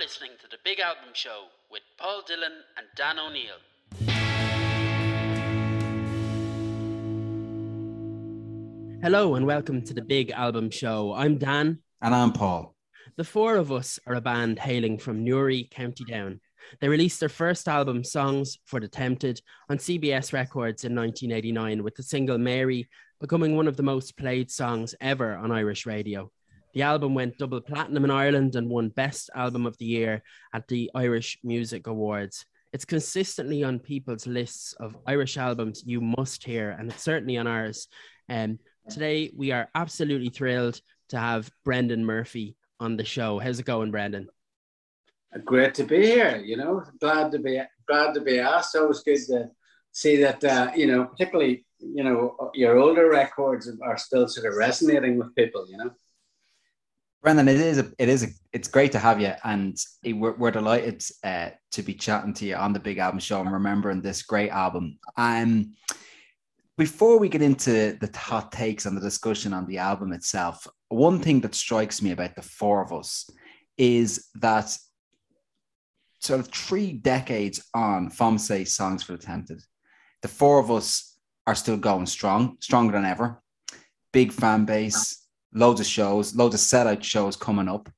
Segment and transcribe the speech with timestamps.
[0.00, 3.60] listening to the Big Album Show with Paul Dillon and Dan O'Neill.
[9.02, 11.12] Hello and welcome to the Big Album Show.
[11.12, 11.80] I'm Dan.
[12.00, 12.74] And I'm Paul.
[13.18, 16.40] The four of us are a band hailing from Newry, County Down.
[16.80, 21.94] They released their first album, Songs for the Tempted, on CBS Records in 1989 with
[21.96, 22.88] the single Mary
[23.20, 26.30] becoming one of the most played songs ever on Irish radio.
[26.72, 30.22] The album went double platinum in Ireland and won Best Album of the Year
[30.54, 32.44] at the Irish Music Awards.
[32.72, 37.48] It's consistently on people's lists of Irish albums you must hear, and it's certainly on
[37.48, 37.88] ours.
[38.28, 38.58] And um,
[38.88, 43.40] today we are absolutely thrilled to have Brendan Murphy on the show.
[43.40, 44.28] How's it going, Brendan?
[45.44, 46.36] Great to be here.
[46.36, 48.76] You know, glad to be glad to be asked.
[48.76, 49.50] Always good to
[49.90, 50.42] see that.
[50.44, 55.34] Uh, you know, particularly you know your older records are still sort of resonating with
[55.34, 55.66] people.
[55.68, 55.90] You know.
[57.22, 60.50] Brendan, it is a, it is a, it's great to have you, and we're, we're
[60.50, 64.22] delighted uh, to be chatting to you on the Big Album Show and remembering this
[64.22, 64.98] great album.
[65.18, 65.74] Um,
[66.78, 71.20] before we get into the hot takes and the discussion on the album itself, one
[71.20, 73.28] thing that strikes me about the four of us
[73.76, 74.74] is that
[76.20, 79.60] sort of three decades on from say Songs for the Tempted,
[80.22, 83.42] the four of us are still going strong, stronger than ever.
[84.12, 85.19] Big fan base
[85.52, 87.88] loads of shows, loads of sellout shows coming up.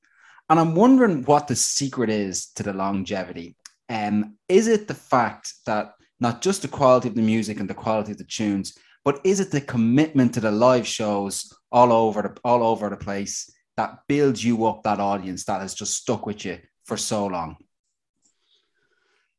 [0.49, 3.57] And I'm wondering what the secret is to the longevity.
[3.89, 7.75] Um, is it the fact that not just the quality of the music and the
[7.75, 12.23] quality of the tunes, but is it the commitment to the live shows all over
[12.23, 16.27] the all over the place that builds you up that audience that has just stuck
[16.27, 17.57] with you for so long?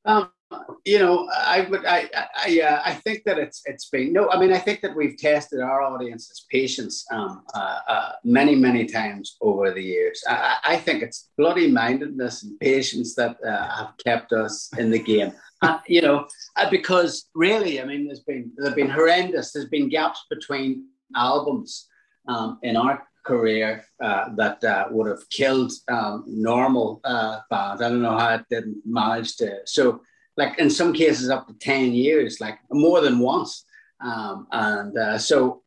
[0.06, 0.30] Um,
[0.86, 4.30] you know, I would, I, I, uh, I think that it's, it's been no.
[4.30, 8.86] I mean, I think that we've tested our audience's patience um, uh, uh, many, many
[8.86, 10.24] times over the years.
[10.28, 15.00] I, I, think it's bloody mindedness and patience that uh, have kept us in the
[15.00, 15.32] game.
[15.62, 19.54] Uh, you know, uh, because really, I mean, there's been there've been horrendous.
[19.54, 21.88] There's been gaps between albums
[22.28, 27.00] um, in our career that would have killed um, normal
[27.50, 27.82] bands.
[27.82, 29.60] I don't know how it didn't manage to.
[29.66, 30.02] So
[30.38, 33.66] like in some cases up to 10 years, like more than once.
[34.04, 35.62] Um, and uh, so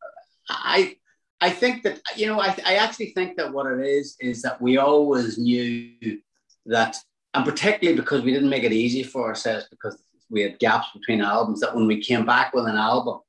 [0.49, 0.97] I,
[1.39, 4.61] I think that, you know, I, I actually think that what it is, is that
[4.61, 6.19] we always knew
[6.65, 6.97] that,
[7.33, 11.21] and particularly because we didn't make it easy for ourselves because we had gaps between
[11.21, 13.19] albums, that when we came back with an album,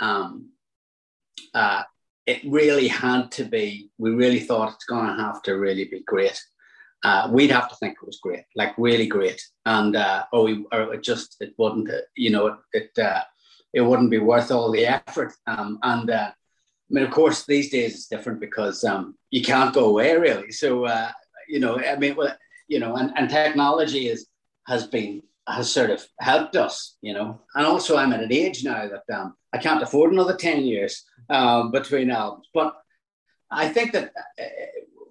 [0.00, 0.50] um,
[1.54, 1.82] uh,
[2.26, 6.02] it really had to be, we really thought it's going to have to really be
[6.06, 6.38] great
[7.06, 9.40] uh, we'd have to think it was great, like really great.
[9.64, 13.22] And uh, oh, we, or it just it wouldn't, uh, you know, it it, uh,
[13.72, 15.32] it wouldn't be worth all the effort.
[15.46, 19.74] Um, and uh, I mean, of course, these days it's different because um, you can't
[19.78, 20.50] go away really.
[20.50, 21.10] So uh,
[21.48, 24.26] you know, I mean, well, you know, and, and technology is
[24.66, 27.40] has been has sort of helped us, you know.
[27.54, 31.04] And also, I'm at an age now that um, I can't afford another ten years
[31.30, 32.74] um, between albums, but
[33.62, 34.10] I think that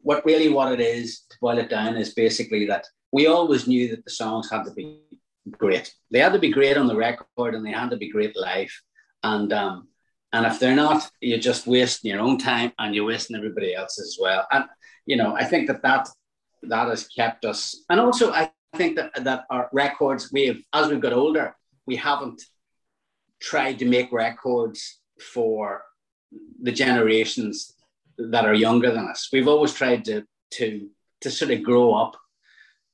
[0.05, 3.89] what really what it is to boil it down is basically that we always knew
[3.89, 5.01] that the songs had to be
[5.49, 5.91] great.
[6.11, 8.71] They had to be great on the record and they had to be great live.
[9.23, 9.87] And um,
[10.31, 14.09] and if they're not, you're just wasting your own time and you're wasting everybody else's
[14.09, 14.45] as well.
[14.51, 14.65] And
[15.07, 16.07] you know, I think that that
[16.61, 17.75] that has kept us.
[17.89, 21.55] And also, I think that that our records we have as we've got older,
[21.87, 22.43] we haven't
[23.39, 24.99] tried to make records
[25.33, 25.81] for
[26.61, 27.74] the generations
[28.17, 29.29] that are younger than us.
[29.31, 30.89] We've always tried to to
[31.21, 32.15] to sort of grow up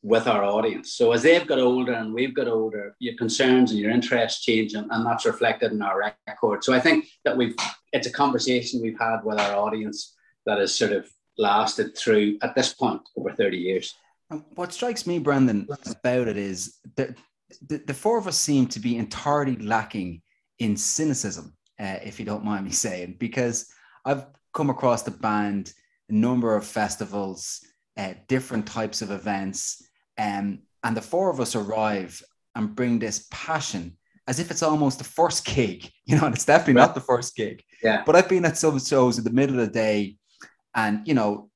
[0.03, 0.95] with our audience.
[0.95, 4.73] So as they've got older and we've got older, your concerns and your interests change,
[4.73, 6.63] and, and that's reflected in our record.
[6.63, 7.55] So I think that we've
[7.93, 10.15] it's a conversation we've had with our audience
[10.45, 13.93] that has sort of lasted through at this point over 30 years.
[14.55, 17.17] What strikes me, Brendan, about it is that
[17.67, 20.21] the, the four of us seem to be entirely lacking
[20.59, 23.71] in cynicism, uh, if you don't mind me saying, because
[24.05, 25.73] I've come across the band
[26.09, 27.61] a number of festivals,
[27.97, 29.81] uh, different types of events,
[30.17, 32.21] um, and the four of us arrive
[32.55, 33.97] and bring this passion
[34.27, 37.35] as if it's almost the first gig, you know, and it's definitely not the first
[37.35, 37.63] gig.
[37.83, 38.03] Yeah.
[38.05, 40.17] But I've been at some shows in the middle of the day,
[40.75, 41.49] and you know,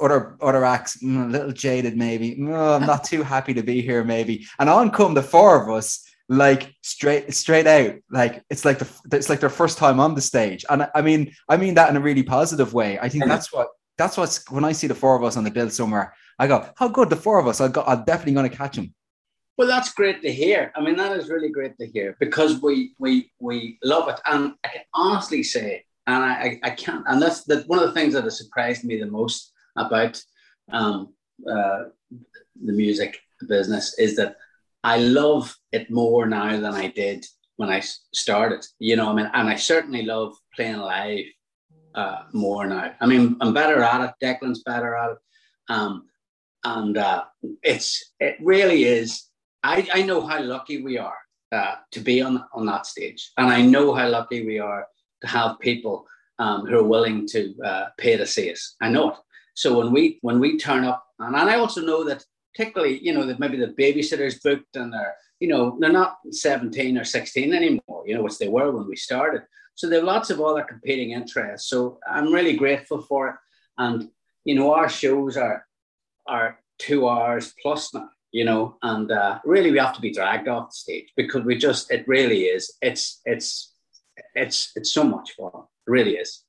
[0.00, 2.36] other other acts mm, a little jaded maybe.
[2.48, 5.74] Oh, I'm not too happy to be here maybe, and on come the four of
[5.74, 10.14] us like straight straight out like it's like the it's like their first time on
[10.14, 10.64] the stage.
[10.68, 12.98] And i mean i mean that in a really positive way.
[12.98, 15.50] I think that's what that's what's when i see the four of us on the
[15.50, 17.60] bill somewhere i go how good the four of us.
[17.60, 18.92] I got i'm definitely going to catch them
[19.56, 20.72] well that's great to hear.
[20.76, 24.20] I mean that is really great to hear because we we we love it.
[24.26, 27.94] And i can honestly say and i i can't and that's the, one of the
[27.94, 30.20] things that has surprised me the most about
[30.72, 31.14] um
[31.50, 31.84] uh
[32.64, 33.18] the music
[33.48, 34.36] business is that
[34.86, 37.80] I love it more now than I did when I
[38.14, 38.64] started.
[38.78, 41.24] You know, I mean, and I certainly love playing live
[41.96, 42.94] uh, more now.
[43.00, 44.14] I mean, I'm better at it.
[44.24, 45.18] Declan's better at it,
[45.70, 46.06] um,
[46.62, 47.24] and uh,
[47.64, 49.24] it's it really is.
[49.64, 51.18] I, I know how lucky we are
[51.50, 54.86] uh, to be on on that stage, and I know how lucky we are
[55.22, 56.06] to have people
[56.38, 58.76] um, who are willing to uh, pay to see us.
[58.80, 59.16] I know it.
[59.54, 62.24] So when we when we turn up, and, and I also know that
[62.56, 66.96] particularly, you know, that maybe the babysitters booked and they're, you know, they're not 17
[66.96, 69.42] or 16 anymore, you know, which they were when we started.
[69.74, 71.68] So there are lots of other competing interests.
[71.68, 73.34] So I'm really grateful for it.
[73.76, 74.08] And,
[74.44, 75.66] you know, our shows are
[76.26, 80.48] are two hours plus now, you know, and uh, really we have to be dragged
[80.48, 82.72] off the stage because we just it really is.
[82.80, 83.74] It's it's
[84.34, 85.50] it's it's so much fun.
[85.54, 86.42] It really is.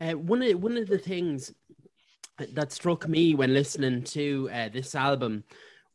[0.00, 1.52] Uh, one of one of the things
[2.52, 5.44] that struck me when listening to uh, this album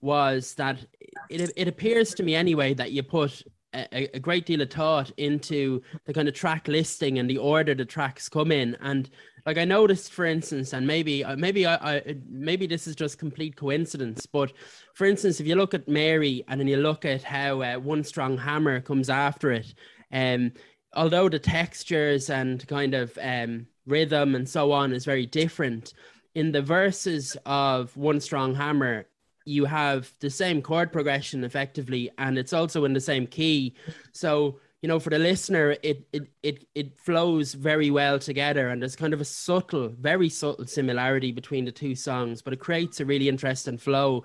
[0.02, 0.86] was that
[1.30, 3.42] it it appears to me anyway that you put
[3.74, 7.74] a, a, great deal of thought into the kind of track listing and the order
[7.74, 8.78] the tracks come in.
[8.82, 9.10] And
[9.46, 13.18] like i noticed for instance and maybe uh, maybe I, I maybe this is just
[13.18, 14.54] complete coincidence but
[14.94, 18.04] for instance if you look at mary and then you look at how uh, one
[18.04, 19.74] strong hammer comes after it
[20.12, 20.52] um
[20.96, 25.94] although the textures and kind of um rhythm and so on is very different
[26.36, 29.06] in the verses of one strong hammer
[29.46, 33.76] you have the same chord progression effectively and it's also in the same key.
[34.12, 38.82] So you know for the listener it it it, it flows very well together and
[38.82, 43.00] there's kind of a subtle very subtle similarity between the two songs but it creates
[43.00, 44.24] a really interesting flow.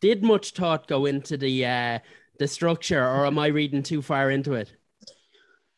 [0.00, 1.98] Did much thought go into the uh
[2.38, 4.72] the structure or am i reading too far into it?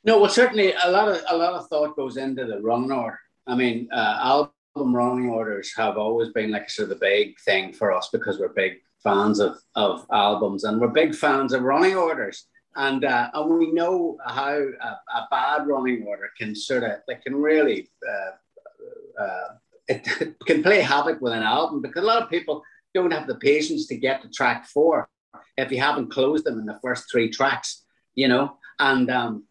[0.04, 3.18] No well certainly a lot of a lot of thought goes into the run order
[3.46, 7.92] i mean uh running orders have always been like sort of the big thing for
[7.92, 12.46] us because we're big fans of, of albums and we're big fans of running orders.
[12.76, 17.22] And, uh, and we know how a, a, bad running order can sort of, like,
[17.22, 19.54] can really, uh, uh,
[19.86, 23.28] it, it can play havoc with an album because a lot of people don't have
[23.28, 25.08] the patience to get to track four
[25.56, 27.84] if you haven't closed them in the first three tracks,
[28.16, 28.56] you know?
[28.80, 29.44] And um,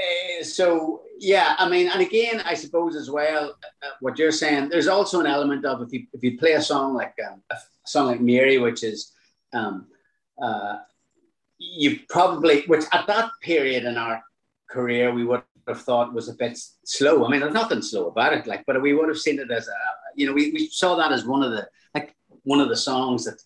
[0.00, 4.70] eh, so yeah, I mean, and again, I suppose as well, uh, what you're saying,
[4.70, 7.56] there's also an element of if you if you play a song like um, a
[7.86, 9.12] song like Mary, which is,
[9.52, 9.86] um,
[10.42, 10.78] uh,
[11.58, 14.22] you probably, which at that period in our
[14.70, 17.24] career we would have thought was a bit slow.
[17.24, 19.68] I mean, there's nothing slow about it, like, but we would have seen it as
[19.68, 19.72] a,
[20.16, 22.14] you know, we, we saw that as one of the like
[22.44, 23.40] one of the songs that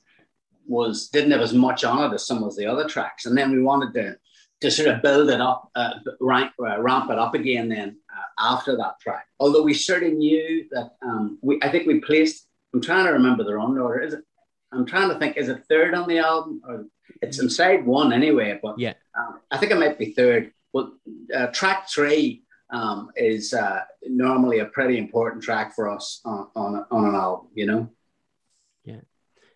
[0.66, 3.50] was didn't have as much on it as some of the other tracks, and then
[3.50, 4.16] we wanted to
[4.64, 8.52] to sort of build it up, uh, rank, uh, ramp it up again then uh,
[8.52, 9.26] after that track.
[9.38, 12.46] Although we certainly knew that um, we, I think we placed.
[12.72, 14.00] I'm trying to remember the run order.
[14.00, 14.24] Is it?
[14.72, 15.36] I'm trying to think.
[15.36, 16.86] Is it third on the album or
[17.20, 18.58] it's inside one anyway?
[18.62, 20.52] But yeah, um, I think it might be third.
[20.72, 20.94] Well,
[21.36, 26.86] uh, track three um, is uh, normally a pretty important track for us on, on,
[26.90, 27.48] on an album.
[27.54, 27.90] You know.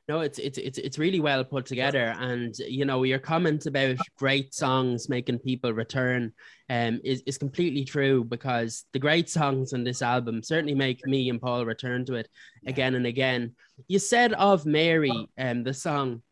[0.09, 3.99] No, it's it's it's it's really well put together, and you know your comment about
[4.17, 6.33] great songs making people return
[6.71, 11.29] um, is is completely true because the great songs on this album certainly make me
[11.29, 12.29] and Paul return to it
[12.67, 13.55] again and again.
[13.87, 16.23] You said of Mary, um, the song,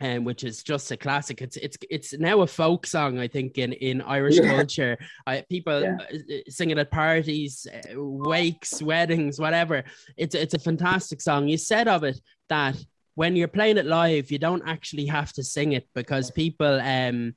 [0.00, 1.42] um, which is just a classic.
[1.42, 4.54] It's it's it's now a folk song, I think, in in Irish yeah.
[4.54, 4.98] culture.
[5.26, 5.96] I, people yeah.
[6.12, 9.82] Uh, sing it at parties, uh, wakes, weddings, whatever.
[10.16, 11.48] It's it's a fantastic song.
[11.48, 12.76] You said of it that
[13.20, 17.34] when you're playing it live, you don't actually have to sing it because people um,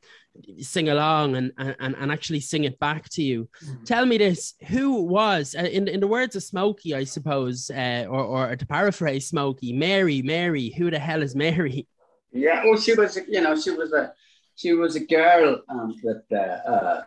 [0.62, 3.50] sing along and, and, and actually sing it back to you.
[3.66, 3.84] Mm-hmm.
[3.84, 8.06] Tell me this: Who was, uh, in in the words of Smokie, I suppose, uh,
[8.10, 10.74] or or to paraphrase Smokie, Mary, Mary.
[10.78, 11.86] Who the hell is Mary?
[12.32, 14.14] Yeah, well, she was, you know, she was a
[14.56, 17.02] she was a girl um, that uh, uh,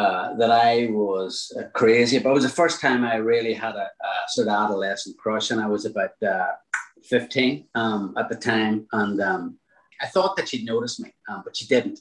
[0.00, 2.32] uh, that I was uh, crazy about.
[2.32, 5.60] It was the first time I really had a, a sort of adolescent crush, and
[5.60, 6.52] I was about uh,
[7.04, 9.58] 15 um, at the time, and um,
[10.00, 12.00] I thought that she'd notice me, um, but she didn't.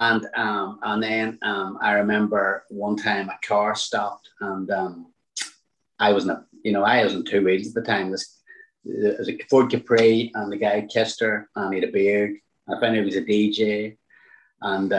[0.00, 5.12] And um, and then um, I remember one time a car stopped, and um,
[5.98, 8.10] I was not, you know, I was in two wheels at the time.
[8.10, 8.40] This
[8.84, 12.36] it was a Ford Capri, and the guy kissed her, and he had a beard.
[12.68, 13.96] I found out he was a DJ,
[14.62, 14.92] and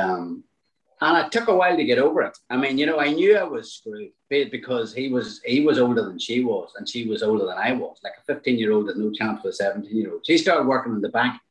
[1.02, 2.38] and it took a while to get over it.
[2.50, 6.04] I mean, you know, I knew I was screwed because he was he was older
[6.04, 8.00] than she was, and she was older than I was.
[8.04, 10.26] Like a 15 year old had no chance with a 17 year old.
[10.26, 11.42] She started working in the bank,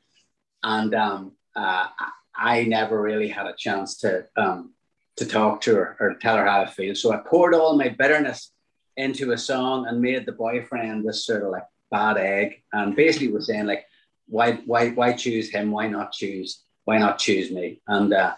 [0.62, 1.87] and um, uh,
[2.35, 4.73] I never really had a chance to um,
[5.16, 6.95] to talk to her or tell her how I feel.
[6.95, 8.52] So I poured all my bitterness
[8.97, 13.33] into a song and made the boyfriend this sort of like bad egg, and basically
[13.33, 13.85] was saying like,
[14.28, 15.73] why why why choose him?
[15.73, 17.80] Why not choose why not choose me?
[17.87, 18.35] And uh,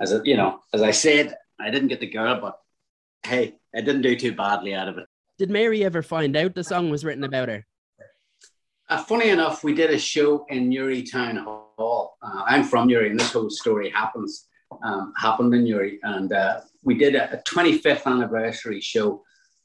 [0.00, 2.58] as a, you know, as I said, I didn't get the girl, but
[3.24, 5.06] hey, I didn't do too badly out of it.
[5.38, 7.66] Did Mary ever find out the song was written about her?
[8.88, 12.16] Uh, funny enough, we did a show in Newry Town Hall.
[12.22, 14.46] Uh, I'm from Newry, and this whole story happens
[14.82, 19.22] um, happened in Newry, and uh, we did a, a, 25th anniversary show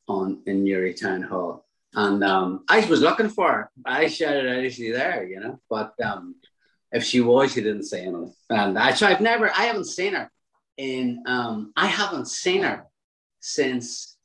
[0.08, 1.66] on in Newry Town Hall.
[1.94, 3.72] And um, I was looking for her.
[3.86, 6.36] I shouted out, "Is she there?" You know, but um,
[6.92, 8.34] if she was, she didn't say anything.
[8.50, 10.32] And actually, I've never, I haven't seen her
[10.78, 12.86] in, um, I haven't seen her
[13.40, 14.18] since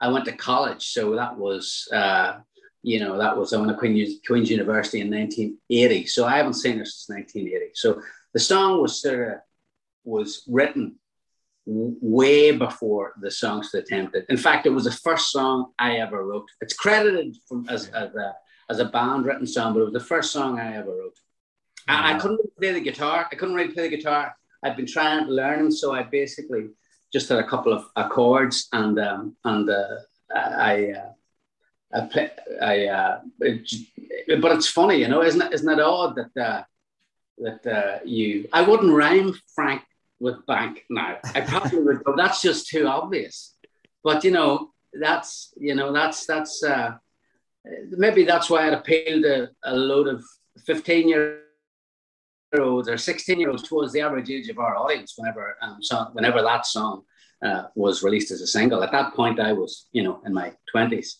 [0.00, 0.92] I went to college.
[0.92, 2.38] So that was, uh,
[2.82, 6.06] you know, that was I went to Queen, Queen's University in 1980.
[6.06, 7.72] So I haven't seen her since 1980.
[7.74, 8.00] So
[8.32, 9.38] the song was sort of
[10.04, 10.96] was written
[11.66, 14.24] way before the songs that attempted.
[14.28, 16.48] In fact, it was the first song I ever wrote.
[16.60, 18.34] It's credited from, as, as, a,
[18.70, 21.18] as a band written song, but it was the first song I ever wrote.
[21.88, 23.28] I, I couldn't play the guitar.
[23.30, 24.34] I couldn't really play the guitar.
[24.62, 26.68] I'd been trying to learn them, so I basically
[27.12, 29.96] just had a couple of accords, and um, and uh,
[30.34, 30.92] I.
[30.92, 31.10] Uh,
[31.94, 35.52] I play, I, uh, it, but it's funny, you know, isn't it?
[35.52, 36.62] Isn't it odd that uh,
[37.38, 38.48] that uh, you?
[38.52, 39.82] I wouldn't rhyme Frank
[40.18, 41.18] with bank now.
[41.34, 43.54] I probably would, but that's just too obvious.
[44.02, 46.96] But you know, that's you know, that's that's uh,
[47.90, 50.24] maybe that's why it appealed to a load of
[50.66, 51.42] fifteen year
[52.58, 56.10] olds or 16 year olds towards the average age of our audience whenever um, song,
[56.12, 57.02] whenever that song
[57.44, 58.82] uh, was released as a single.
[58.82, 61.14] At that point, I was, you know, in my 20s.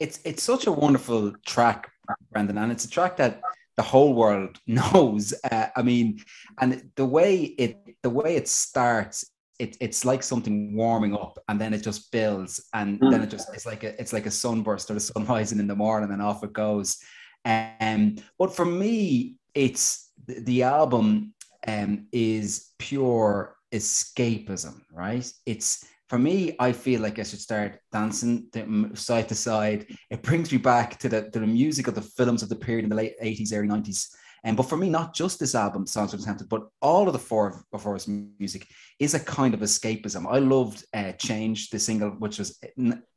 [0.00, 1.90] It's it's such a wonderful track,
[2.32, 3.40] Brendan, and it's a track that
[3.76, 5.34] the whole world knows.
[5.50, 6.20] Uh, I mean,
[6.60, 9.24] and the way it the way it starts,
[9.58, 13.10] it, it's like something warming up, and then it just builds, and mm.
[13.10, 15.68] then it just it's like a it's like a sunburst or the sun rising in
[15.68, 16.98] the morning, and off it goes.
[17.44, 21.34] Um, but for me, it's the, album
[21.66, 25.30] um, is pure escapism, right?
[25.46, 28.48] It's for me, I feel like I should start dancing
[28.94, 29.86] side to side.
[30.10, 32.84] It brings me back to the to the music of the films of the period
[32.84, 34.08] in the late 80s, early 90s.
[34.44, 37.18] And but for me, not just this album, Songs from Tempted, but all of the
[37.18, 40.30] four of us music is a kind of escapism.
[40.30, 42.60] I loved uh, Change, the single, which was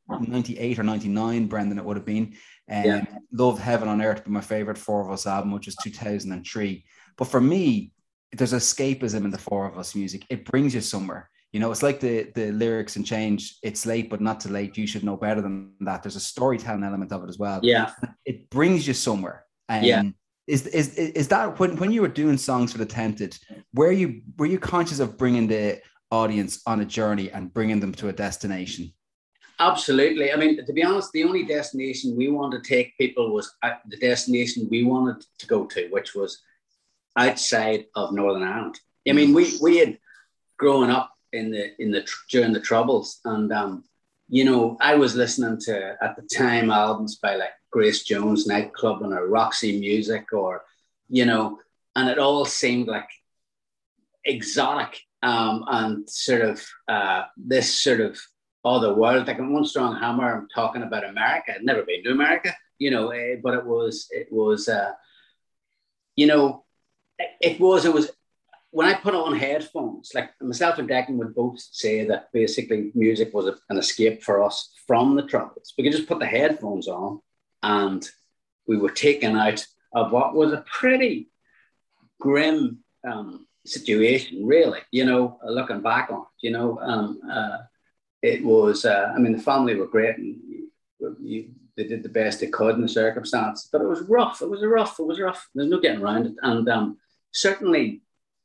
[0.10, 2.36] 98 or 99, Brendan, it would have been.
[2.72, 3.06] Um, yeah.
[3.34, 6.86] Love Heaven on Earth, but my favorite Four of Us album, which was 2003.
[7.18, 7.92] But for me,
[8.32, 10.26] there's escapism in the Four of Us music.
[10.30, 11.30] It brings you somewhere.
[11.52, 13.58] You know, it's like the the lyrics and change.
[13.64, 14.78] It's late, but not too late.
[14.78, 16.04] You should know better than that.
[16.04, 17.62] There's a storytelling element of it as well.
[17.64, 17.92] Yeah,
[18.26, 19.46] it brings you somewhere.
[19.70, 20.04] Um, yeah.
[20.48, 23.38] Is, is is that when, when you were doing songs for the tempted
[23.74, 27.94] were you were you conscious of bringing the audience on a journey and bringing them
[27.96, 28.94] to a destination
[29.60, 30.32] Absolutely.
[30.32, 33.72] I mean, to be honest, the only destination we wanted to take people was uh,
[33.88, 36.44] the destination we wanted to go to, which was
[37.18, 38.80] outside of Northern Ireland.
[39.10, 39.98] I mean, we we had
[40.58, 43.84] grown up in the in the during the troubles, and um,
[44.30, 49.16] you know, I was listening to at the time albums by like Grace Jones Nightclubbing
[49.16, 50.64] or Roxy Music, or
[51.10, 51.60] you know,
[51.96, 53.08] and it all seemed like
[54.26, 58.20] exotic um, and sort of uh, this sort of
[58.66, 59.28] other world.
[59.28, 61.54] Like in One Strong Hammer, I'm talking about America.
[61.54, 64.94] I'd never been to America, you know, uh, but it was, it was, uh,
[66.16, 66.66] you know,
[67.40, 68.10] it was, it was,
[68.72, 73.36] when I put on headphones, like myself and Declan would both say that basically music
[73.36, 75.76] was a, an escape for us from the troubles.
[75.78, 77.22] We could just put the headphones on
[77.64, 78.08] and
[78.68, 81.30] we were taken out of what was a pretty
[82.20, 86.80] grim um, situation, really, you know, looking back on it, you know.
[86.80, 87.58] Um, uh,
[88.22, 90.40] it was, uh, I mean, the family were great and
[91.22, 94.42] you, they did the best they could in the circumstance, but it was rough.
[94.42, 95.00] It was rough.
[95.00, 95.48] It was rough.
[95.54, 96.34] There's no getting around it.
[96.42, 96.98] And um,
[97.32, 98.02] certainly,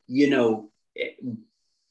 [0.07, 1.17] you know, it,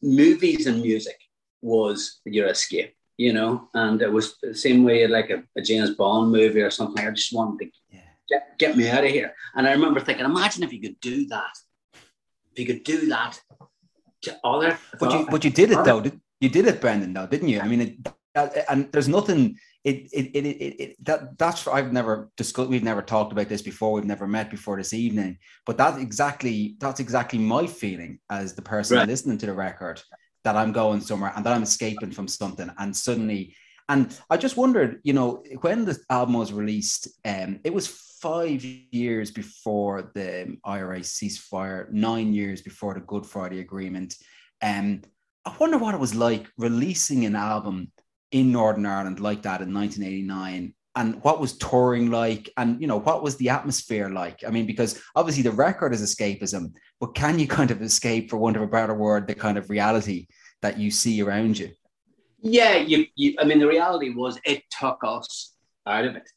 [0.04, 1.18] movies and music
[1.62, 5.92] was your escape, you know, and it was the same way like a, a James
[5.92, 7.06] Bond movie or something.
[7.06, 8.00] I just wanted to yeah.
[8.28, 9.36] get, get me out of here.
[9.56, 11.54] And I remember thinking, imagine if you could do that.
[12.52, 13.40] If you could do that
[14.24, 14.76] to other.
[15.00, 16.04] But you, but you did it though.
[16.40, 17.60] You did it, Brendan, though, didn't you?
[17.60, 19.60] I mean, it, and there's nothing.
[19.84, 22.70] It, it, it, it, it, that that's I've never discussed.
[22.70, 23.94] We've never talked about this before.
[23.94, 25.38] We've never met before this evening.
[25.68, 29.08] But that's exactly that's exactly my feeling as the person right.
[29.08, 30.02] listening to the record
[30.44, 33.56] that I'm going somewhere and that I'm escaping from something, and suddenly.
[33.90, 38.64] And I just wondered, you know, when the album was released, um, it was five
[38.64, 44.16] years before the IRA ceasefire, nine years before the Good Friday Agreement.
[44.62, 45.02] Um,
[45.46, 47.92] I wonder what it was like releasing an album
[48.32, 53.00] in Northern Ireland like that in 1989 and what was touring like and you know
[53.00, 54.44] what was the atmosphere like?
[54.46, 58.38] I mean because obviously the record is escapism but can you kind of escape for
[58.38, 60.28] want of a better word the kind of reality
[60.62, 61.72] that you see around you?
[62.42, 65.54] Yeah you, you i mean the reality was it took us
[65.86, 66.30] out of it.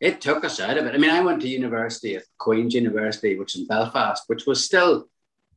[0.00, 0.94] It took us out of it.
[0.94, 4.64] I mean i went to university at queen's university which is in belfast which was
[4.64, 5.08] still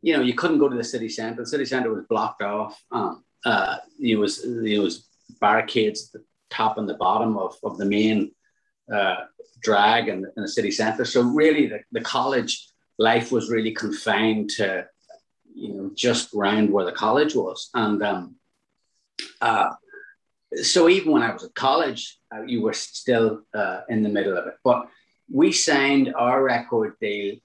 [0.06, 1.42] you know you couldn't go to the city centre.
[1.42, 2.80] The city centre was blocked off.
[2.92, 5.08] Um, uh, it was it was
[5.42, 6.16] barricades
[6.56, 8.32] top and the bottom of, of the main
[8.94, 9.16] uh,
[9.62, 11.06] drag in, in the city centre.
[11.06, 14.88] So really, the, the college life was really confined to
[15.54, 18.36] you know just around where the college was, and um,
[19.42, 19.70] uh,
[20.62, 24.38] so even when I was at college, uh, you were still uh, in the middle
[24.38, 24.56] of it.
[24.64, 24.88] But
[25.32, 27.36] we signed our record deal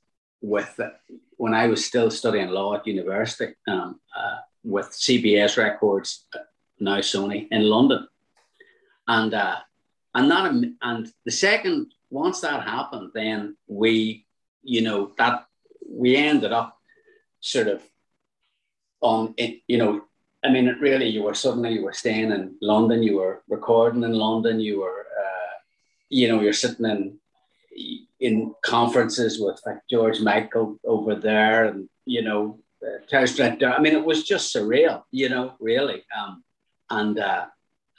[0.43, 0.90] with uh,
[1.37, 6.40] when I was still studying law at university um, uh, with CBS Records, uh,
[6.79, 8.07] now Sony in London,
[9.11, 9.57] and uh,
[10.14, 10.45] and that
[10.83, 14.26] and the second once that happened, then we,
[14.62, 15.47] you know, that
[15.88, 16.79] we ended up
[17.40, 17.83] sort of
[19.00, 19.35] on,
[19.67, 20.02] you know,
[20.45, 24.05] I mean, it really, you were suddenly you were staying in London, you were recording
[24.05, 25.55] in London, you were, uh,
[26.09, 27.19] you know, you're sitting in
[28.21, 34.05] in conferences with like George Michael over there, and you know, uh, I mean, it
[34.05, 36.05] was just surreal, you know, really.
[36.19, 36.45] Um,
[36.90, 37.47] and uh,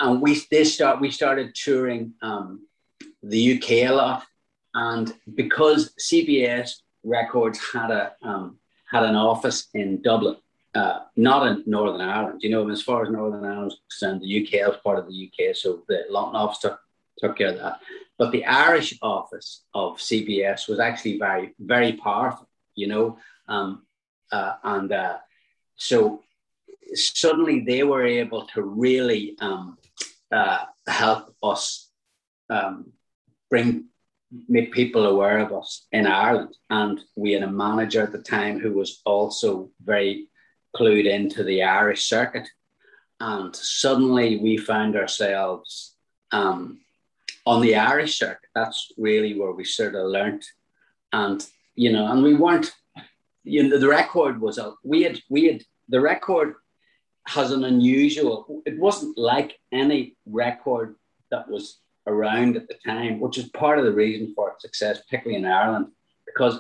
[0.01, 2.67] and we they start we started touring um,
[3.23, 4.23] the UK a lot,
[4.73, 6.71] and because CBS
[7.03, 8.57] Records had a um,
[8.89, 10.37] had an office in Dublin,
[10.75, 12.41] uh, not in Northern Ireland.
[12.41, 15.29] You know, as far as Northern Ireland is concerned, the UK was part of the
[15.29, 16.79] UK, so the London office took,
[17.19, 17.79] took care of that.
[18.17, 22.49] But the Irish office of CBS was actually very very powerful.
[22.75, 23.17] You know,
[23.47, 23.83] um,
[24.31, 25.17] uh, and uh,
[25.75, 26.23] so
[26.93, 29.77] suddenly they were able to really um,
[30.31, 31.89] uh, help us
[32.49, 32.91] um,
[33.49, 33.85] bring
[34.47, 36.55] make people aware of us in Ireland.
[36.69, 40.29] And we had a manager at the time who was also very
[40.75, 42.47] clued into the Irish circuit.
[43.19, 45.95] And suddenly we found ourselves
[46.31, 46.79] um,
[47.45, 48.49] on the Irish circuit.
[48.55, 50.45] That's really where we sort of learnt.
[51.11, 52.71] And, you know, and we weren't,
[53.43, 56.53] you know, the record was, a, we had, we had, the record
[57.31, 60.95] has an unusual, it wasn't like any record
[61.29, 64.99] that was around at the time, which is part of the reason for its success,
[65.01, 65.87] particularly in Ireland,
[66.25, 66.59] because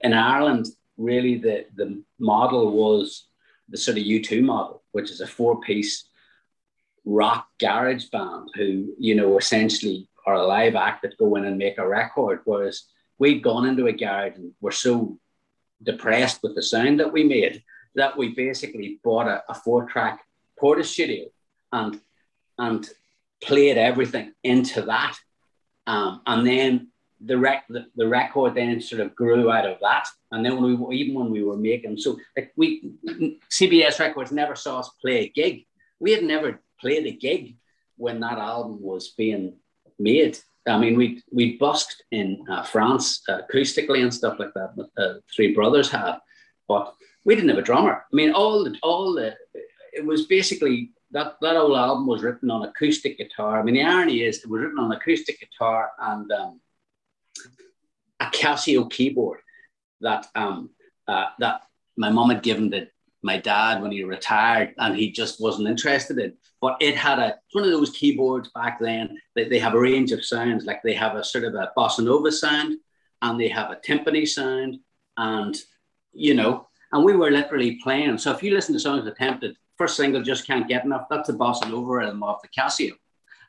[0.00, 3.28] in Ireland, really the, the model was
[3.68, 6.08] the sort of U2 model, which is a four piece
[7.04, 11.58] rock garage band who, you know, essentially are a live act that go in and
[11.58, 12.40] make a record.
[12.44, 12.82] Whereas
[13.18, 15.18] we'd gone into a garage and were so
[15.80, 17.62] depressed with the sound that we made
[17.98, 20.20] that we basically bought a, a four track
[20.60, 21.26] Portastudio
[21.72, 22.00] and
[22.58, 22.88] and
[23.42, 25.16] played everything into that.
[25.86, 26.88] Um, and then
[27.20, 30.06] the, rec- the, the record then sort of grew out of that.
[30.32, 32.92] And then when we even when we were making so like we
[33.50, 35.66] CBS Records never saw us play a gig.
[36.00, 37.56] We had never played a gig
[37.96, 39.54] when that album was being
[39.98, 40.38] made.
[40.66, 44.70] I mean, we we busked in uh, France uh, acoustically and stuff like that.
[44.96, 46.18] Uh, Three Brothers had,
[46.68, 48.04] but we didn't have a drummer.
[48.12, 49.34] I mean, all the, all the,
[49.92, 53.58] it was basically that that whole album was written on acoustic guitar.
[53.58, 56.60] I mean, the irony is it was written on acoustic guitar and um,
[58.20, 59.40] a Casio keyboard
[60.00, 60.70] that um,
[61.06, 61.62] uh, that
[61.96, 62.88] my mom had given to
[63.22, 66.34] my dad when he retired, and he just wasn't interested in.
[66.60, 69.18] But it had a one of those keyboards back then.
[69.34, 72.04] They, they have a range of sounds, like they have a sort of a bossa
[72.04, 72.76] nova sound,
[73.22, 74.78] and they have a timpani sound,
[75.16, 75.56] and
[76.18, 78.18] you know and we were literally playing.
[78.18, 81.06] So if you listen to songs attempted, first single just can't get enough.
[81.10, 82.92] That's a bossa nova rhythm off the Casio.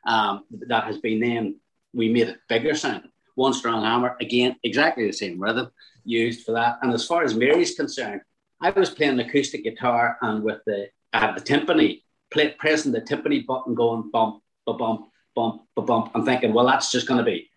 [0.06, 1.60] Um, that has been then
[1.92, 3.08] we made it bigger sound.
[3.34, 5.70] One strong hammer, again, exactly the same rhythm
[6.04, 6.78] used for that.
[6.82, 8.20] And as far as Mary's concerned,
[8.60, 12.92] I was playing the acoustic guitar and with the I had the timpani, play, pressing
[12.92, 16.12] the timpani button, going bump, ba bump, bump, ba bump.
[16.14, 17.49] I'm thinking, well, that's just going to be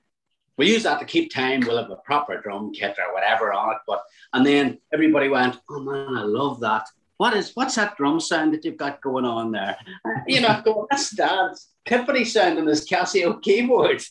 [0.58, 1.62] we use that to keep time.
[1.62, 3.78] We'll have a proper drum kit or whatever on it.
[3.88, 6.88] But and then everybody went, "Oh man, I love that.
[7.18, 9.78] What is what's that drum sound that you've got going on there?"
[10.28, 14.02] You know, going, that's Dad's timpani sound on this Casio keyboard.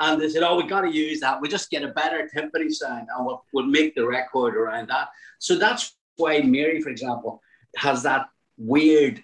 [0.00, 1.40] And they said, "Oh, we got to use that.
[1.40, 5.08] We just get a better timpani sound, and we'll, we'll make the record around that."
[5.38, 7.40] So that's why Mary, for example,
[7.76, 8.26] has that
[8.58, 9.22] weird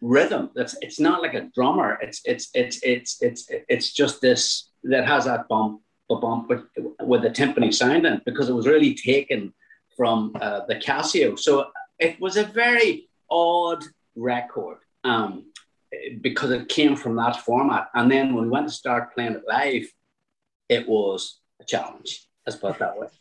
[0.00, 0.50] rhythm.
[0.54, 1.98] That's it's not like a drummer.
[2.02, 5.82] It's it's it's it's it's it's just this that has that bump
[6.16, 6.64] bump with,
[7.02, 9.52] with the timpani sound in because it was really taken
[9.96, 11.38] from uh, the Casio.
[11.38, 13.84] So it was a very odd
[14.16, 15.44] record um,
[16.20, 17.88] because it came from that format.
[17.94, 19.86] And then when we went to start playing it live,
[20.68, 22.26] it was a challenge.
[22.46, 23.08] Let's put it that way.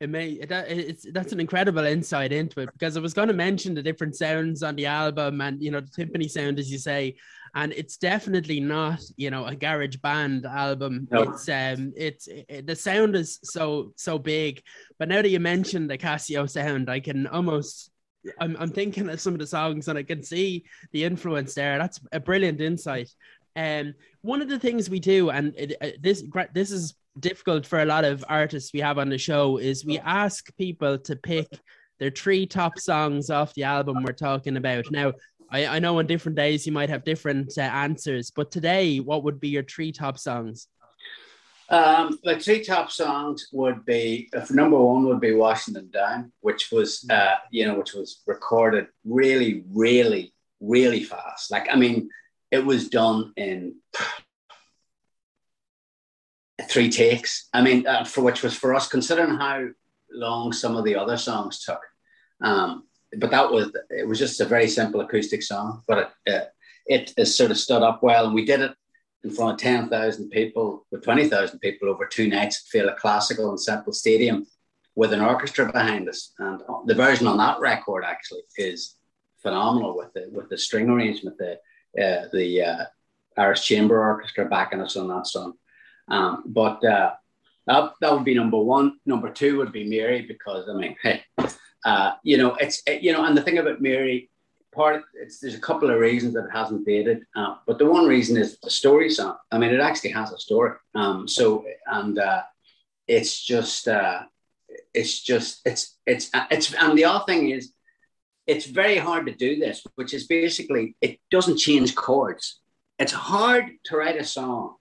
[0.00, 3.34] It may that it's that's an incredible insight into it because I was going to
[3.34, 6.78] mention the different sounds on the album and you know the timpani sound as you
[6.78, 7.16] say,
[7.54, 11.08] and it's definitely not you know a garage band album.
[11.10, 11.22] No.
[11.22, 14.62] It's um it's it, the sound is so so big,
[14.98, 17.90] but now that you mentioned the Casio sound, I can almost
[18.38, 21.78] I'm, I'm thinking of some of the songs and I can see the influence there.
[21.78, 23.10] That's a brilliant insight.
[23.56, 26.22] And um, one of the things we do, and it, uh, this
[26.54, 29.98] this is difficult for a lot of artists we have on the show, is we
[29.98, 31.48] ask people to pick
[31.98, 34.90] their three top songs off the album we're talking about.
[34.90, 35.12] Now,
[35.50, 39.24] I, I know on different days you might have different uh, answers, but today, what
[39.24, 40.68] would be your three top songs?
[41.70, 46.70] Um, the three top songs would be if number one would be Washington Down, which
[46.72, 51.50] was uh, you know which was recorded really, really, really fast.
[51.50, 52.10] Like I mean,
[52.50, 53.76] it was done in
[56.68, 57.48] three takes.
[57.52, 59.66] I mean, uh, for which was for us considering how
[60.12, 61.80] long some of the other songs took.
[62.42, 62.84] Um,
[63.18, 66.12] but that was it was just a very simple acoustic song, but
[66.86, 68.72] it, it, sort of stood up well, and we did it
[69.22, 73.60] in front of 10,000 people, with 20,000 people over two nights at Féile Classical and
[73.60, 74.46] Semple Stadium
[74.96, 76.32] with an orchestra behind us.
[76.38, 78.96] And the version on that record actually is
[79.38, 81.52] phenomenal with the, with the string arrangement, the,
[82.02, 82.84] uh, the uh,
[83.36, 85.54] Irish Chamber Orchestra backing us on that song.
[86.08, 87.12] Um, but uh,
[87.66, 88.98] that, that would be number one.
[89.06, 91.22] Number two would be Mary because, I mean, hey,
[91.84, 94.30] uh, you know, it's, it, you know, and the thing about Mary,
[94.72, 98.06] part it's there's a couple of reasons that it hasn't dated, uh, but the one
[98.06, 99.36] reason is the story song.
[99.50, 100.76] I mean, it actually has a story.
[100.94, 102.42] Um, so and uh,
[103.06, 104.22] it's just uh,
[104.94, 107.72] it's just it's it's it's and the other thing is
[108.46, 112.60] it's very hard to do this, which is basically it doesn't change chords.
[112.98, 114.76] It's hard to write a song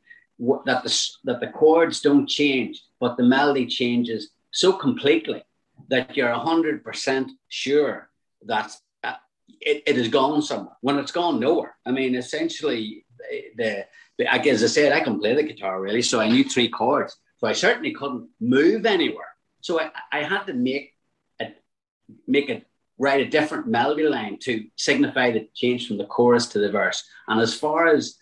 [0.66, 5.44] that the that the chords don't change, but the melody changes so completely
[5.90, 8.10] that you're hundred percent sure
[8.46, 8.72] that
[9.04, 9.16] uh,
[9.62, 11.76] it, it has gone somewhere when it's gone nowhere.
[11.86, 13.06] I mean, essentially,
[13.56, 13.86] the,
[14.18, 16.70] the I guess I said I can play the guitar really, so I knew three
[16.70, 19.28] chords, so I certainly couldn't move anywhere.
[19.62, 20.94] So I, I had to make
[21.42, 21.54] a
[22.28, 22.66] make it
[22.98, 27.04] write a different melody line to signify the change from the chorus to the verse.
[27.28, 28.16] And as far as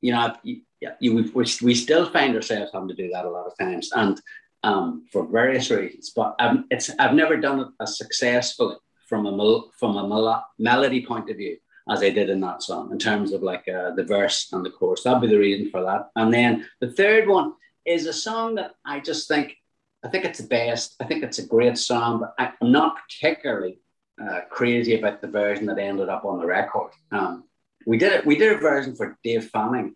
[0.00, 0.62] you know, you,
[0.98, 4.20] you, we, we still find ourselves having to do that a lot of times, and
[4.62, 6.12] um, for various reasons.
[6.14, 8.76] But um, it's I've never done it as successfully
[9.08, 11.56] from a from a mel- melody point of view
[11.88, 14.70] as I did in that song in terms of like uh, the verse and the
[14.70, 15.02] chorus.
[15.02, 16.10] That'd be the reason for that.
[16.14, 19.56] And then the third one is a song that I just think
[20.04, 20.96] I think it's the best.
[21.00, 23.78] I think it's a great song, but I, am not particularly
[24.20, 26.90] uh, crazy about the version that ended up on the record.
[27.12, 27.44] Um,
[27.86, 28.26] we did it.
[28.26, 29.94] We did a version for Dave Fanning.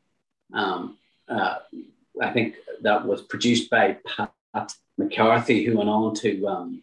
[0.53, 0.99] Um,
[1.29, 1.57] uh,
[2.23, 4.33] I think that was produced by Pat
[4.99, 6.83] McCarthy, who went on to um,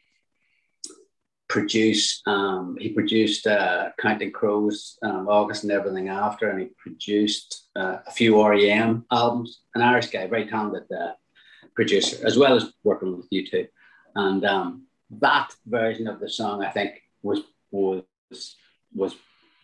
[1.54, 2.22] produce.
[2.26, 7.98] Um, he produced uh, Counting Crows, um, August and everything after, and he produced uh,
[8.08, 9.62] a few REM albums.
[9.76, 11.14] An Irish guy, very talented uh,
[11.76, 13.68] producer, as well as working with U2.
[14.16, 14.88] And um,
[15.22, 18.04] that version of the song, I think, was was
[18.94, 19.16] was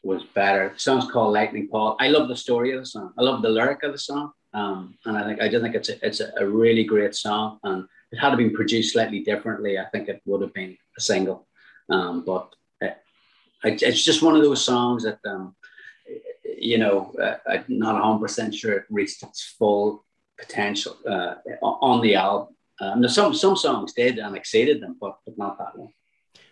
[0.03, 0.69] was better.
[0.73, 1.97] The song's called Lightning Paul.
[1.99, 3.13] I love the story of the song.
[3.17, 4.31] I love the lyric of the song.
[4.53, 7.59] Um, and I think I just think it's a, it's a really great song.
[7.63, 9.77] And it had been produced slightly differently.
[9.77, 11.47] I think it would have been a single.
[11.89, 12.53] Um, but
[13.63, 15.55] it, it's just one of those songs that, um,
[16.43, 20.05] you know, uh, I'm not 100% sure it reached its full
[20.37, 22.55] potential uh, on the album.
[22.81, 25.89] Um, some some songs did and exceeded them, but, but not that one.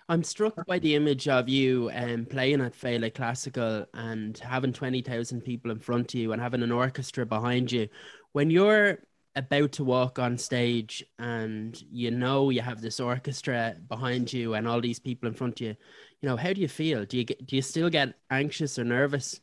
[0.10, 5.42] I'm struck by the image of you um, playing at Féile Classical and having 20,000
[5.42, 7.90] people in front of you and having an orchestra behind you.
[8.32, 9.00] When you're
[9.38, 14.68] about to walk on stage and you know you have this orchestra behind you and
[14.68, 15.76] all these people in front of you
[16.22, 17.06] you know how do you feel?
[17.06, 19.40] Do you get, do you still get anxious or nervous?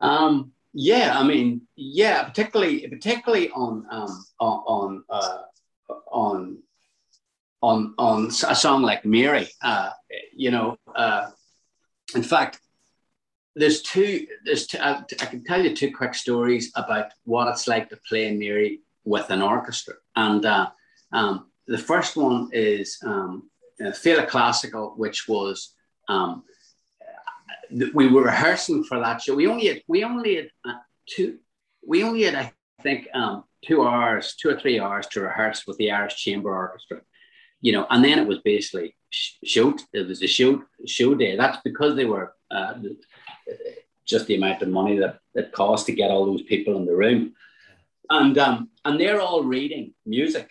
[0.00, 5.38] Um yeah i mean yeah particularly particularly on um on on uh,
[6.12, 6.58] on
[7.62, 9.90] on on a song like mary uh
[10.36, 11.30] you know uh
[12.14, 12.60] in fact
[13.58, 14.26] there's two.
[14.44, 17.98] There's two, I, I, can tell you two quick stories about what it's like to
[18.08, 19.94] play Mary with an orchestra.
[20.16, 20.70] And uh,
[21.12, 23.50] um, the first one is um,
[23.84, 23.92] uh,
[24.26, 25.74] Classical, which was
[26.08, 26.44] um,
[27.92, 29.34] we were rehearsing for that show.
[29.34, 31.38] We only had we only had uh, two.
[31.86, 35.76] We only had I think um, two hours, two or three hours to rehearse with
[35.78, 37.00] the Irish Chamber Orchestra.
[37.60, 39.82] You know, and then it was basically shoot.
[39.92, 41.36] It was a show show day.
[41.36, 42.74] That's because they were uh,
[44.06, 46.96] just the amount of money that it cost to get all those people in the
[46.96, 47.34] room.
[48.10, 50.50] and um, and they're all reading music.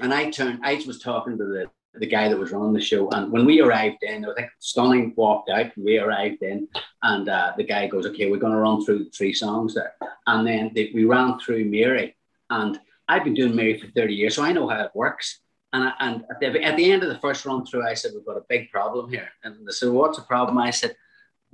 [0.00, 1.66] And I turned, I was talking to the
[1.98, 3.08] the guy that was running the show.
[3.10, 5.72] And when we arrived in, I think Stunning walked out.
[5.78, 6.68] We arrived in,
[7.02, 9.94] and uh, the guy goes, "Okay, we're going to run through three songs there."
[10.26, 12.16] And then they, we ran through Mary,
[12.50, 15.40] and I've been doing Mary for thirty years, so I know how it works.
[15.72, 18.12] And, I, and at, the, at the end of the first run through, I said,
[18.14, 20.96] "We've got a big problem here." And they said, "What's the problem?" I said,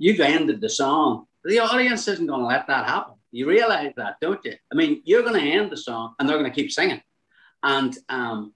[0.03, 1.09] "You've ended the song.
[1.45, 3.15] The audience isn't going to let that happen.
[3.31, 4.55] You realize that, don't you?
[4.71, 7.01] I mean, you're going to end the song, and they're going to keep singing."
[7.75, 8.53] And um,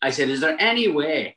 [0.00, 1.36] I said, "Is there any way?"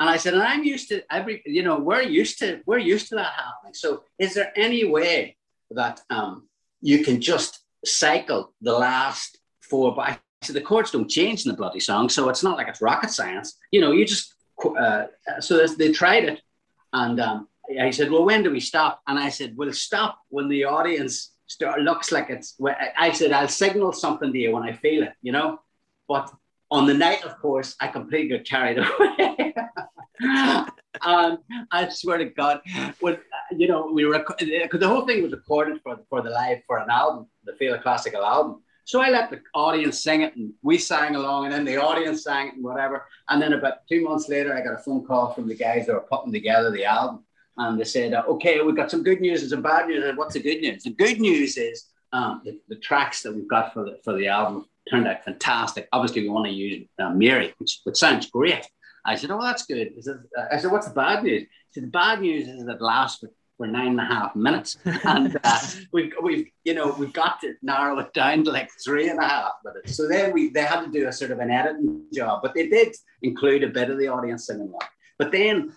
[0.00, 3.08] And I said, "And I'm used to every, you know, we're used to we're used
[3.08, 3.74] to that happening.
[3.74, 5.36] So, is there any way
[5.70, 6.48] that um,
[6.80, 7.52] you can just
[7.84, 12.28] cycle the last four by?" So the chords don't change in the bloody song, so
[12.28, 13.48] it's not like it's rocket science.
[13.72, 15.04] You know, you just uh,
[15.40, 16.40] so they tried it,
[16.92, 17.48] and um,
[17.80, 21.34] I said, "Well, when do we stop?" And I said, "We'll stop when the audience
[21.46, 22.56] start, looks like it's."
[22.98, 25.60] I said, "I'll signal something to you when I feel it," you know.
[26.08, 26.32] But
[26.70, 29.54] on the night, of course, I completely got carried away.
[31.02, 31.38] um,
[31.70, 32.60] I swear to God,
[33.00, 33.18] when
[33.52, 36.78] you know we were because the whole thing was recorded for for the live for
[36.78, 38.62] an album, the Féile Classical album.
[38.84, 42.24] So I let the audience sing it, and we sang along, and then the audience
[42.24, 43.04] sang it, and whatever.
[43.28, 45.92] And then about two months later, I got a phone call from the guys that
[45.92, 47.24] were putting together the album,
[47.58, 50.34] and they said, "Okay, we've got some good news and some bad news." And what's
[50.34, 50.84] the good news?
[50.84, 54.28] The good news is um, the, the tracks that we've got for the for the
[54.28, 55.88] album turned out fantastic.
[55.92, 58.66] Obviously, we want to use uh, Mary, which, which sounds great.
[59.04, 61.48] I said, "Oh, that's good." I said, uh, I said "What's the bad news?" He
[61.72, 64.76] said, "The bad news is that it lasts for, for nine and a half minutes,
[64.84, 65.60] and uh,
[65.92, 69.26] we've we've you know we've got to narrow it down to like three and a
[69.26, 72.40] half minutes." So then we they had to do a sort of an editing job,
[72.42, 74.80] but they did include a bit of the audience singing along.
[75.18, 75.72] But then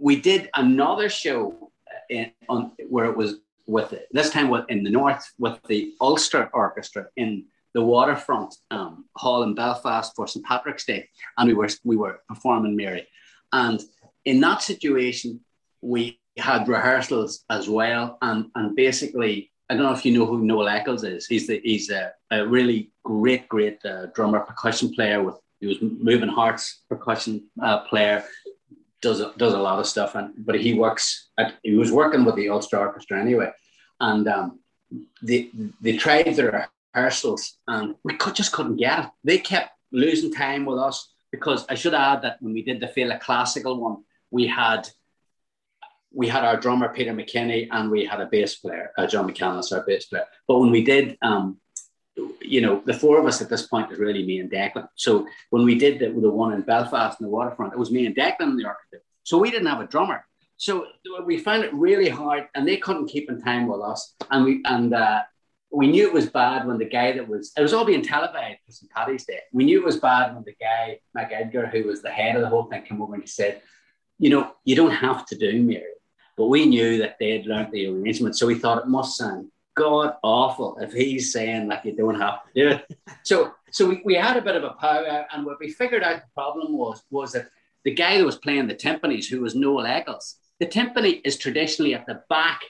[0.00, 1.70] we did another show
[2.08, 3.36] in, on where it was
[3.66, 9.04] with this time with, in the north with the Ulster Orchestra in the waterfront um,
[9.16, 11.08] hall in Belfast for St Patrick's Day,
[11.38, 13.06] and we were we were performing Mary,
[13.52, 13.80] and
[14.24, 15.40] in that situation
[15.80, 20.44] we had rehearsals as well, and and basically I don't know if you know who
[20.44, 21.26] Noel Eccles is.
[21.26, 25.76] He's the he's a, a really great great uh, drummer percussion player with he was
[25.80, 28.24] moving hearts percussion uh, player
[29.02, 32.24] does a, does a lot of stuff and but he works at he was working
[32.24, 33.50] with the Ulster Orchestra anyway
[34.00, 34.60] and um,
[35.22, 39.10] they they tried their rehearsals, and we could, just couldn't get it.
[39.24, 42.86] They kept losing time with us because I should add that when we did the
[42.86, 43.98] Féile Classical one,
[44.30, 44.88] we had
[46.12, 49.72] we had our drummer Peter McKinney and we had a bass player, uh, John McCandless,
[49.72, 50.24] our bass player.
[50.48, 51.58] But when we did, um,
[52.40, 54.88] you know, the four of us at this point is really me and Declan.
[54.94, 58.06] So when we did the, the one in Belfast in the waterfront, it was me
[58.06, 58.98] and Declan in the orchestra.
[59.22, 60.24] So we didn't have a drummer.
[60.56, 60.86] So
[61.24, 64.14] we found it really hard, and they couldn't keep in time with us.
[64.30, 65.22] And we and uh,
[65.70, 68.58] we knew it was bad when the guy that was it was all being televised
[68.66, 68.90] for St.
[68.90, 69.40] Paddy's Day.
[69.52, 72.42] We knew it was bad when the guy, Mac Edgar, who was the head of
[72.42, 73.62] the whole thing, came over and he said,
[74.18, 75.84] You know, you don't have to do Mary.
[76.36, 78.36] But we knew that they had learned the arrangement.
[78.36, 82.38] So we thought it must sound god awful if he's saying like you don't have
[82.44, 82.82] to do it.
[83.30, 83.36] So
[83.70, 86.32] so we, we had a bit of a power and what we figured out the
[86.34, 87.48] problem was was that
[87.84, 91.94] the guy that was playing the timpanis, who was Noel Eccles, the timpani is traditionally
[91.94, 92.60] at the back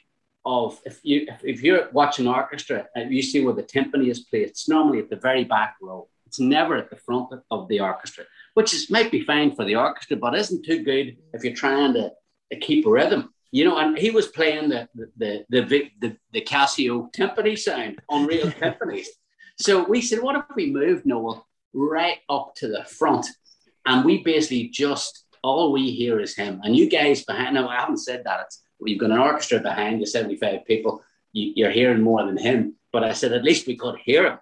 [0.44, 4.20] of if you if, if you're watching orchestra and you see where the timpani is
[4.20, 6.09] played, it's normally at the very back row.
[6.27, 9.77] It's never at the front of the orchestra, which is might be fine for the
[9.77, 12.12] orchestra, but isn't too good if you're trying to,
[12.53, 13.35] to keep a rhythm.
[13.53, 18.01] You know, and he was playing the the the the, the, the Casio timpani sound
[18.09, 19.07] on real timpanis.
[19.59, 23.27] So we said, what if we moved Noel right up to the front,
[23.87, 27.55] and we basically just all we hear is him, and you guys behind.
[27.55, 28.41] Now I haven't said that.
[28.47, 32.75] It's you've got an orchestra behind you, 75 people, you, are hearing more than him.
[32.93, 34.39] But I said, at least we could hear him.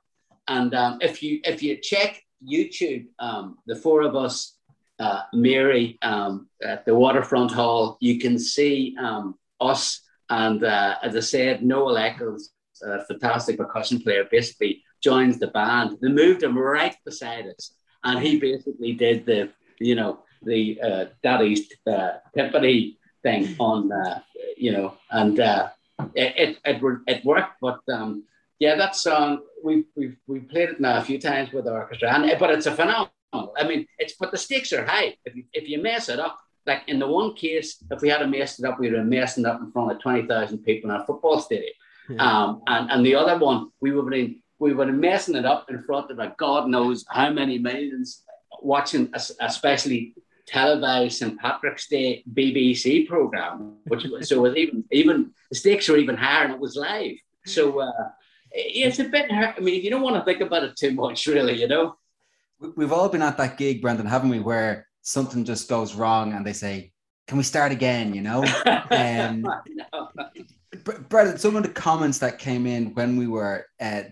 [0.47, 4.57] And um, if you if you check YouTube, um, the four of us,
[4.99, 10.01] uh, Mary um, at the Waterfront Hall, you can see um, us.
[10.31, 12.51] And uh, as I said, Noel Eccles,
[12.83, 15.99] a fantastic percussion player, basically joins the band.
[16.01, 17.73] They moved him right beside us.
[18.05, 24.21] And he basically did the, you know, the uh, Daddy's uh, timpani thing on, uh,
[24.57, 25.69] you know, and uh,
[26.15, 27.57] it, it, it, worked.
[27.61, 28.25] But um,
[28.59, 32.15] yeah, that song, we, we've, we've played it now a few times with the orchestra,
[32.15, 33.11] and, but it's a phenomenal.
[33.33, 35.17] I mean, it's, but the stakes are high.
[35.25, 38.23] If you, if you mess it up, like in the one case, if we had
[38.23, 40.91] a messed it up, we would have messed it up in front of 20,000 people
[40.91, 41.73] in a football stadium.
[42.09, 42.23] Yeah.
[42.23, 45.45] Um, and, and the other one, we would have been, we would have messing it
[45.45, 48.25] up in front of a God knows how many millions
[48.61, 50.15] watching, especially
[50.47, 55.99] televised St Patrick's Day BBC program, which was so was even even the stakes were
[55.99, 57.17] even higher and it was live.
[57.47, 58.09] So uh,
[58.51, 59.31] it's a bit.
[59.31, 61.97] I mean, you don't want to think about it too much, really, you know.
[62.77, 64.41] We've all been at that gig, Brendan, haven't we?
[64.41, 66.93] Where something just goes wrong, and they say,
[67.27, 68.45] "Can we start again?" You know.
[68.91, 69.43] Um,
[69.93, 70.09] no.
[71.09, 74.05] Brendan, some of the comments that came in when we were uh,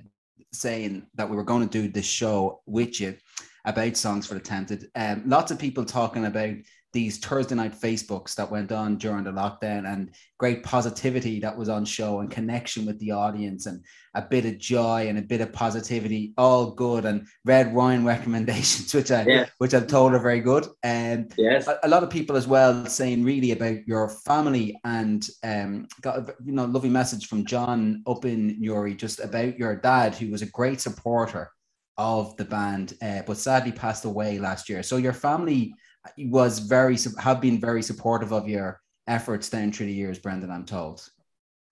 [0.52, 3.16] saying that we were going to do this show with you
[3.64, 4.90] about songs for the tempted.
[4.94, 6.54] Um, lots of people talking about
[6.96, 11.68] these Thursday night Facebooks that went on during the lockdown and great positivity that was
[11.68, 15.42] on show and connection with the audience and a bit of joy and a bit
[15.42, 19.46] of positivity, all good and red wine recommendations, which I yeah.
[19.58, 20.68] which I'm told are very good.
[20.82, 21.68] And yes.
[21.68, 26.18] a, a, lot of people as well saying really about your family and um, got
[26.18, 30.30] a you know lovely message from John up in Newry just about your dad who
[30.30, 31.50] was a great supporter
[31.98, 34.82] of the band, uh, but sadly passed away last year.
[34.82, 35.74] So your family
[36.18, 40.50] was very have been very supportive of your efforts then through the years, Brendan.
[40.50, 41.08] I'm told.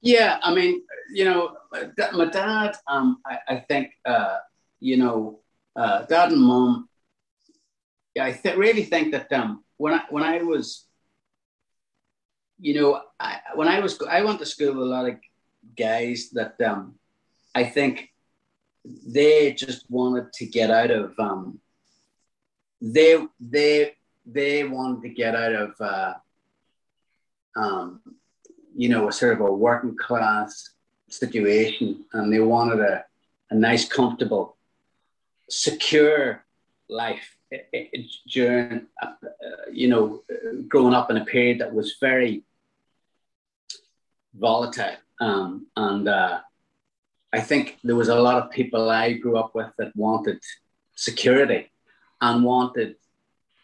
[0.01, 1.57] Yeah, I mean, you know,
[2.13, 2.77] my dad.
[2.87, 4.37] Um, I, I think, uh,
[4.81, 5.41] you know,
[5.77, 6.89] uh, dad and mom.
[8.15, 10.87] Yeah, I th- really think that um, when I when I was,
[12.59, 15.17] you know, I, when I was I went to school with a lot of
[15.77, 16.95] guys that um,
[17.55, 18.11] I think
[18.85, 21.61] they just wanted to get out of um,
[22.81, 23.95] they they
[24.27, 26.15] they wanted to get out of, uh,
[27.57, 28.01] um,
[28.77, 30.71] you know, a sort of a working class
[31.09, 33.05] situation, and they wanted a,
[33.51, 34.57] a nice, comfortable,
[35.49, 36.45] secure
[36.89, 37.37] life
[38.29, 39.13] during, uh,
[39.73, 40.23] you know,
[40.69, 42.43] growing up in a period that was very
[44.35, 44.97] volatile.
[45.21, 46.41] Um, and uh,
[47.33, 50.41] I think there was a lot of people I grew up with that wanted
[50.97, 51.71] security
[52.21, 52.97] and wanted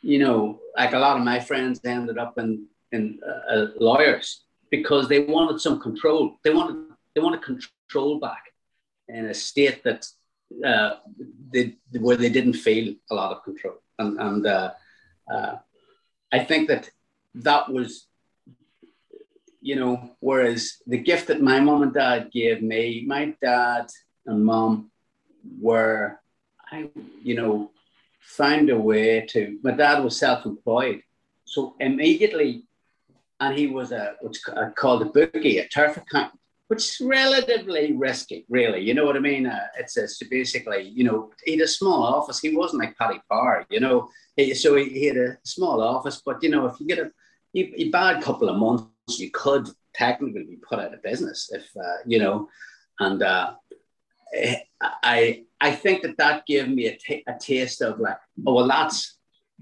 [0.03, 4.43] you know, like a lot of my friends ended up in in uh, uh, lawyers
[4.71, 6.39] because they wanted some control.
[6.43, 6.77] They wanted
[7.15, 8.45] they wanted control back
[9.09, 10.07] in a state that
[10.65, 10.97] uh,
[11.53, 13.77] they, where they didn't feel a lot of control.
[13.99, 14.73] And, and uh,
[15.33, 15.57] uh,
[16.33, 16.91] I think that
[17.35, 18.07] that was,
[19.61, 23.87] you know, whereas the gift that my mom and dad gave me, my dad
[24.27, 24.91] and mom
[25.61, 26.21] were,
[26.71, 26.89] I,
[27.23, 27.71] you know,
[28.21, 29.59] found a way to.
[29.63, 31.03] My dad was self-employed,
[31.45, 32.65] so immediately,
[33.41, 34.43] and he was a what's
[34.77, 38.81] called a bookie, a turf accountant, which is relatively risky, really.
[38.81, 39.47] You know what I mean?
[39.47, 42.41] Uh, it's a, basically, you know, he had a small office.
[42.41, 44.09] He wasn't like Paddy Power, you know.
[44.37, 47.11] He, so he, he, had a small office, but you know, if you get a
[47.53, 51.69] you, you bad couple of months, you could technically be put out of business if
[51.77, 52.49] uh, you know,
[52.99, 53.23] and.
[53.23, 53.55] Uh,
[54.83, 58.69] I I think that that gave me a, t- a taste of like, oh well,
[58.69, 59.19] that's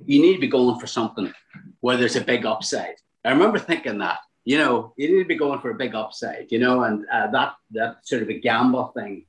[0.06, 1.32] you need to be going for something
[1.80, 2.94] where there's a big upside.
[3.24, 6.50] I remember thinking that, you know, you need to be going for a big upside,
[6.50, 9.26] you know, and uh, that that sort of a gamble thing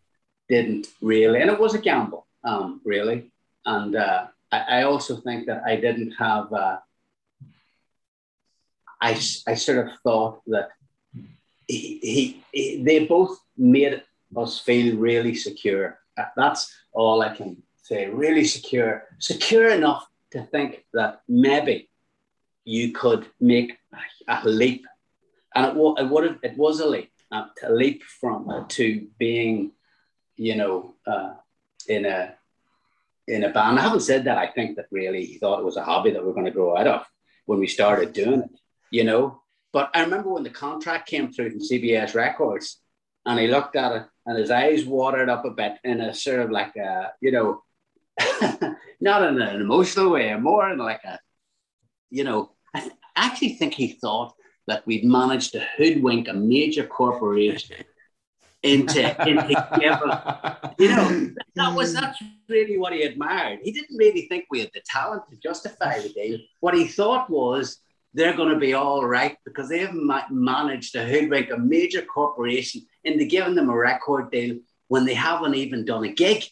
[0.48, 3.32] didn't really, and it was a gamble, um, really,
[3.66, 6.52] and uh, I, I, also think that I didn't have.
[6.54, 6.78] Uh,
[9.02, 9.12] I
[9.48, 10.70] I sort of thought that
[11.68, 14.02] he, he, he they both made
[14.36, 15.99] us feel really secure.
[16.36, 18.08] That's all I can say.
[18.08, 21.90] Really secure, secure enough to think that maybe
[22.66, 23.78] you could make
[24.28, 24.86] a, leap,
[25.56, 29.72] and it, it would it was a leap, uh, a leap from uh, to being,
[30.38, 31.34] you know, uh,
[31.88, 32.36] in a
[33.28, 33.80] in a band.
[33.80, 34.38] I haven't said that.
[34.38, 36.52] I think that really he thought it was a hobby that we are going to
[36.52, 37.06] grow out of
[37.46, 38.60] when we started doing it,
[38.92, 39.42] you know.
[39.72, 42.82] But I remember when the contract came through from CBS Records,
[43.30, 46.40] and he looked at it and his eyes watered up a bit in a sort
[46.40, 47.62] of like a, you know,
[49.00, 51.20] not in an emotional way, more in like a,
[52.10, 54.34] you know, I th- actually think he thought
[54.66, 57.86] that we'd managed to hoodwink a major corporation
[58.64, 60.12] into into giving,
[60.80, 63.60] you know, that was that's really what he admired.
[63.62, 66.40] He didn't really think we had the talent to justify the deal.
[66.62, 67.78] What he thought was
[68.16, 72.02] they're going to be all right because they have ma- managed to hoodwink a major
[72.02, 76.44] corporation into giving them a record deal when they haven't even done a gig.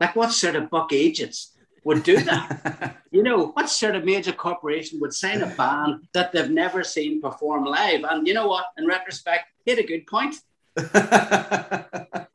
[0.00, 2.96] Like, what sort of buck agents would do that?
[3.10, 7.20] you know, what sort of major corporation would sign a band that they've never seen
[7.20, 8.04] perform live?
[8.04, 8.66] And you know what?
[8.76, 10.36] In retrospect, he had a good point.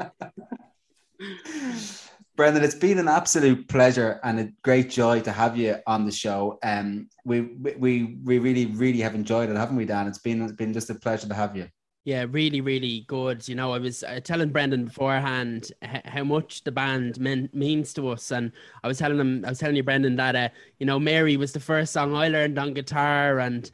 [2.39, 6.11] Brendan, it's been an absolute pleasure and a great joy to have you on the
[6.11, 6.57] show.
[6.63, 10.07] Um, we we we really really have enjoyed it, haven't we, Dan?
[10.07, 11.67] It's been it's been just a pleasure to have you.
[12.09, 13.47] Yeah, really, really good.
[13.47, 17.93] You know, I was uh, telling Brendan beforehand h- how much the band mean, means
[17.93, 18.51] to us, and
[18.83, 20.49] I was telling him, I was telling you, Brendan, that uh,
[20.79, 23.69] you know, Mary was the first song I learned on guitar, and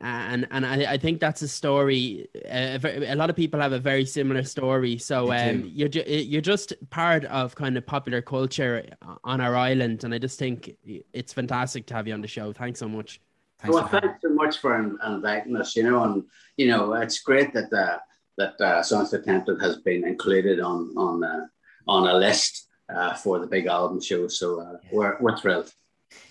[0.00, 2.26] and and I, I think that's a story.
[2.50, 4.98] Uh, a lot of people have a very similar story.
[4.98, 8.84] So um, you're ju- you're just part of kind of popular culture
[9.22, 10.72] on our island, and I just think
[11.12, 12.52] it's fantastic to have you on the show.
[12.52, 13.20] Thanks so much.
[13.68, 15.76] Well, thanks so much for inviting us.
[15.76, 16.24] You know, and
[16.56, 17.98] you know, it's great that uh,
[18.38, 21.46] that uh, Songs Attempted has been included on on uh,
[21.88, 24.28] on a list uh, for the big album show.
[24.28, 25.72] So uh, we're we're thrilled.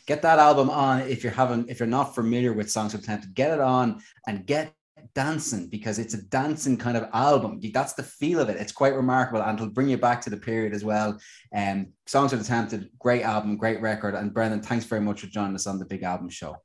[0.08, 3.34] Get that album on if you're having if you're not familiar with songs of tempted
[3.36, 4.74] get it on and get
[5.14, 7.60] dancing because it's a dancing kind of album.
[7.74, 8.58] That's the feel of it.
[8.58, 11.20] It's quite remarkable and it'll bring you back to the period as well.
[11.54, 14.16] And um, songs of the attempted great album great record.
[14.16, 16.58] And brendan thanks very much for joining us on the big album show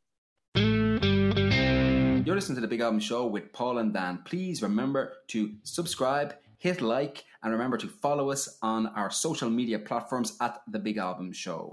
[2.24, 4.20] you're listening to the big album show with paul and dan.
[4.24, 9.78] Please remember to subscribe hit like and remember to follow us on our social media
[9.78, 11.70] platforms at the big album show